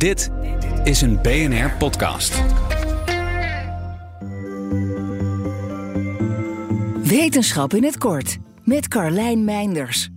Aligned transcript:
Dit 0.00 0.30
is 0.84 1.00
een 1.00 1.22
BNR 1.22 1.70
podcast. 1.78 2.42
Wetenschap 7.02 7.74
in 7.74 7.84
het 7.84 7.98
kort 7.98 8.38
met 8.64 8.88
Carlijn 8.88 9.44
Meinders. 9.44 10.08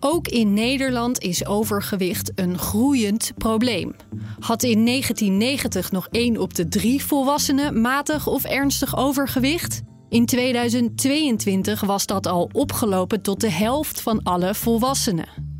Ook 0.00 0.28
in 0.28 0.54
Nederland 0.54 1.20
is 1.20 1.46
overgewicht 1.46 2.32
een 2.34 2.58
groeiend 2.58 3.32
probleem. 3.36 3.94
Had 4.40 4.62
in 4.62 4.84
1990 4.84 5.90
nog 5.90 6.08
1 6.10 6.36
op 6.36 6.54
de 6.54 6.68
3 6.68 7.04
volwassenen 7.04 7.80
matig 7.80 8.26
of 8.26 8.44
ernstig 8.44 8.96
overgewicht? 8.96 9.82
In 10.08 10.26
2022 10.26 11.80
was 11.80 12.06
dat 12.06 12.26
al 12.26 12.50
opgelopen 12.52 13.22
tot 13.22 13.40
de 13.40 13.50
helft 13.50 14.00
van 14.00 14.22
alle 14.22 14.54
volwassenen. 14.54 15.51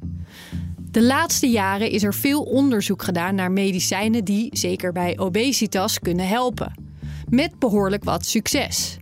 De 0.93 1.03
laatste 1.03 1.47
jaren 1.47 1.91
is 1.91 2.03
er 2.03 2.15
veel 2.15 2.43
onderzoek 2.43 3.03
gedaan 3.03 3.35
naar 3.35 3.53
medicijnen 3.53 4.25
die, 4.25 4.49
zeker 4.57 4.93
bij 4.93 5.19
obesitas, 5.19 5.99
kunnen 5.99 6.29
helpen. 6.29 6.73
Met 7.29 7.59
behoorlijk 7.59 8.05
wat 8.05 8.27
succes. 8.27 8.99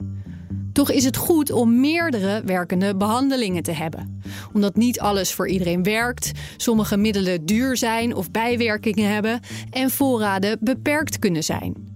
Toch 0.73 0.91
is 0.91 1.05
het 1.05 1.17
goed 1.17 1.53
om 1.53 1.81
meerdere 1.81 2.43
werkende 2.45 2.97
behandelingen 2.97 3.63
te 3.63 3.73
hebben. 3.73 4.23
Omdat 4.53 4.77
niet 4.77 5.01
alles 5.01 5.33
voor 5.33 5.49
iedereen 5.49 5.83
werkt, 5.83 6.31
sommige 6.57 6.97
middelen 6.97 7.47
duur 7.47 7.77
zijn 7.77 8.15
of 8.15 8.31
bijwerkingen 8.31 9.13
hebben 9.13 9.41
en 9.71 9.91
voorraden 9.91 10.59
beperkt 10.61 11.19
kunnen 11.19 11.45
zijn. 11.45 11.91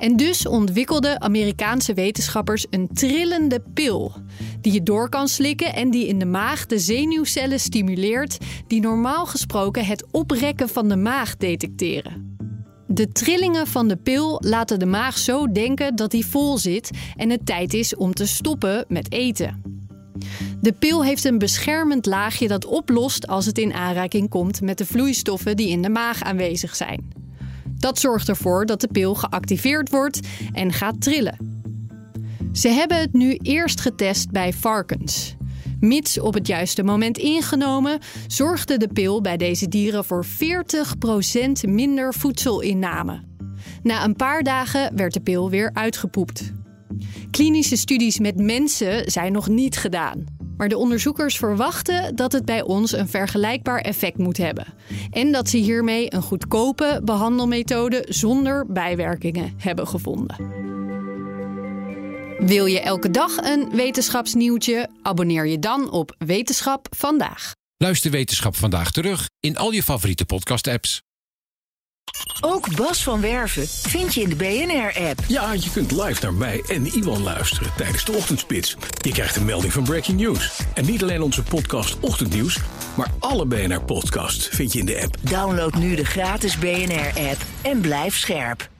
En 0.00 0.16
dus 0.16 0.46
ontwikkelden 0.46 1.20
Amerikaanse 1.20 1.94
wetenschappers 1.94 2.66
een 2.70 2.88
trillende 2.92 3.62
pil. 3.74 4.12
Die 4.60 4.72
je 4.72 4.82
door 4.82 5.08
kan 5.08 5.28
slikken 5.28 5.74
en 5.74 5.90
die 5.90 6.06
in 6.06 6.18
de 6.18 6.26
maag 6.26 6.66
de 6.66 6.78
zenuwcellen 6.78 7.60
stimuleert, 7.60 8.38
die 8.66 8.80
normaal 8.80 9.26
gesproken 9.26 9.84
het 9.84 10.04
oprekken 10.10 10.68
van 10.68 10.88
de 10.88 10.96
maag 10.96 11.36
detecteren. 11.36 12.36
De 12.86 13.08
trillingen 13.08 13.66
van 13.66 13.88
de 13.88 13.96
pil 13.96 14.40
laten 14.44 14.78
de 14.78 14.86
maag 14.86 15.18
zo 15.18 15.52
denken 15.52 15.96
dat 15.96 16.10
die 16.10 16.26
vol 16.26 16.58
zit 16.58 16.90
en 17.16 17.30
het 17.30 17.46
tijd 17.46 17.74
is 17.74 17.96
om 17.96 18.14
te 18.14 18.26
stoppen 18.26 18.84
met 18.88 19.12
eten. 19.12 19.62
De 20.60 20.72
pil 20.72 21.04
heeft 21.04 21.24
een 21.24 21.38
beschermend 21.38 22.06
laagje 22.06 22.48
dat 22.48 22.64
oplost 22.64 23.26
als 23.26 23.46
het 23.46 23.58
in 23.58 23.72
aanraking 23.72 24.28
komt 24.28 24.60
met 24.60 24.78
de 24.78 24.86
vloeistoffen 24.86 25.56
die 25.56 25.68
in 25.68 25.82
de 25.82 25.88
maag 25.88 26.22
aanwezig 26.22 26.76
zijn. 26.76 27.12
Dat 27.78 27.98
zorgt 27.98 28.28
ervoor 28.28 28.66
dat 28.66 28.80
de 28.80 28.88
pil 28.88 29.14
geactiveerd 29.14 29.90
wordt 29.90 30.20
en 30.52 30.72
gaat 30.72 31.00
trillen. 31.00 31.49
Ze 32.52 32.68
hebben 32.68 32.98
het 32.98 33.12
nu 33.12 33.34
eerst 33.42 33.80
getest 33.80 34.30
bij 34.30 34.52
varkens. 34.52 35.36
Mits 35.80 36.20
op 36.20 36.34
het 36.34 36.46
juiste 36.46 36.82
moment 36.82 37.18
ingenomen, 37.18 37.98
zorgde 38.26 38.76
de 38.76 38.88
pil 38.88 39.20
bij 39.20 39.36
deze 39.36 39.68
dieren 39.68 40.04
voor 40.04 40.24
40% 40.26 40.28
minder 41.68 42.14
voedselinname. 42.14 43.22
Na 43.82 44.04
een 44.04 44.16
paar 44.16 44.42
dagen 44.42 44.96
werd 44.96 45.12
de 45.12 45.20
pil 45.20 45.50
weer 45.50 45.70
uitgepoept. 45.72 46.52
Klinische 47.30 47.76
studies 47.76 48.18
met 48.18 48.36
mensen 48.36 49.10
zijn 49.10 49.32
nog 49.32 49.48
niet 49.48 49.76
gedaan. 49.76 50.24
Maar 50.56 50.68
de 50.68 50.78
onderzoekers 50.78 51.36
verwachten 51.36 52.16
dat 52.16 52.32
het 52.32 52.44
bij 52.44 52.62
ons 52.62 52.92
een 52.92 53.08
vergelijkbaar 53.08 53.80
effect 53.80 54.18
moet 54.18 54.36
hebben. 54.36 54.66
En 55.10 55.32
dat 55.32 55.48
ze 55.48 55.56
hiermee 55.56 56.14
een 56.14 56.22
goedkope 56.22 57.00
behandelmethode 57.04 58.06
zonder 58.08 58.66
bijwerkingen 58.66 59.54
hebben 59.56 59.86
gevonden. 59.86 60.36
Wil 62.40 62.66
je 62.66 62.80
elke 62.80 63.10
dag 63.10 63.36
een 63.36 63.70
wetenschapsnieuwtje? 63.72 64.88
Abonneer 65.02 65.46
je 65.46 65.58
dan 65.58 65.90
op 65.90 66.14
Wetenschap 66.18 66.86
vandaag. 66.96 67.52
Luister 67.76 68.10
Wetenschap 68.10 68.56
vandaag 68.56 68.90
terug 68.90 69.28
in 69.40 69.56
al 69.56 69.70
je 69.70 69.82
favoriete 69.82 70.24
podcast-apps. 70.24 71.02
Ook 72.40 72.76
Bas 72.76 73.02
van 73.02 73.20
Werven 73.20 73.68
vind 73.68 74.14
je 74.14 74.20
in 74.20 74.28
de 74.28 74.36
BNR-app. 74.36 75.20
Ja, 75.28 75.52
je 75.52 75.70
kunt 75.70 75.90
live 75.90 76.22
naar 76.22 76.34
mij 76.34 76.62
en 76.68 76.86
Iwan 76.86 77.22
luisteren 77.22 77.72
tijdens 77.76 78.04
de 78.04 78.12
ochtendspits. 78.12 78.76
Je 79.00 79.12
krijgt 79.12 79.36
een 79.36 79.44
melding 79.44 79.72
van 79.72 79.84
Breaking 79.84 80.20
News. 80.20 80.60
En 80.74 80.84
niet 80.84 81.02
alleen 81.02 81.22
onze 81.22 81.42
podcast 81.42 82.00
Ochtendnieuws, 82.00 82.58
maar 82.96 83.10
alle 83.18 83.46
BNR-podcasts 83.46 84.48
vind 84.48 84.72
je 84.72 84.78
in 84.78 84.86
de 84.86 85.02
app. 85.02 85.16
Download 85.20 85.74
nu 85.74 85.94
de 85.94 86.04
gratis 86.04 86.58
BNR-app 86.58 87.44
en 87.62 87.80
blijf 87.80 88.16
scherp. 88.16 88.70